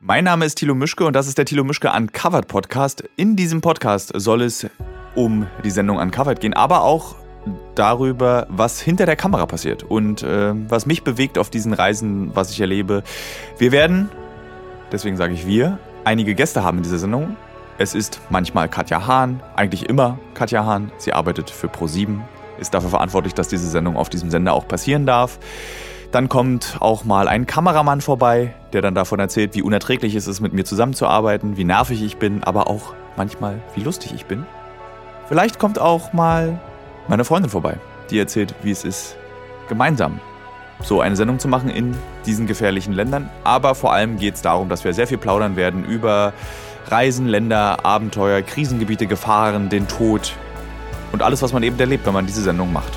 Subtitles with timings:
[0.00, 3.02] Mein Name ist Thilo Mischke und das ist der Thilo Mischke Uncovered Podcast.
[3.16, 4.64] In diesem Podcast soll es
[5.16, 7.16] um die Sendung Uncovered gehen, aber auch
[7.74, 12.52] darüber, was hinter der Kamera passiert und äh, was mich bewegt auf diesen Reisen, was
[12.52, 13.02] ich erlebe.
[13.58, 14.08] Wir werden,
[14.92, 17.36] deswegen sage ich wir, einige Gäste haben in dieser Sendung.
[17.76, 20.92] Es ist manchmal Katja Hahn, eigentlich immer Katja Hahn.
[20.98, 22.20] Sie arbeitet für Pro7,
[22.60, 25.40] ist dafür verantwortlich, dass diese Sendung auf diesem Sender auch passieren darf.
[26.10, 30.40] Dann kommt auch mal ein Kameramann vorbei, der dann davon erzählt, wie unerträglich es ist,
[30.40, 34.46] mit mir zusammenzuarbeiten, wie nervig ich bin, aber auch manchmal, wie lustig ich bin.
[35.28, 36.58] Vielleicht kommt auch mal
[37.08, 37.76] meine Freundin vorbei,
[38.10, 39.16] die erzählt, wie es ist,
[39.68, 40.20] gemeinsam
[40.82, 41.94] so eine Sendung zu machen in
[42.24, 43.28] diesen gefährlichen Ländern.
[43.44, 46.32] Aber vor allem geht es darum, dass wir sehr viel plaudern werden über
[46.88, 50.32] Reisen, Länder, Abenteuer, Krisengebiete, Gefahren, den Tod
[51.12, 52.92] und alles, was man eben erlebt, wenn man diese Sendung macht.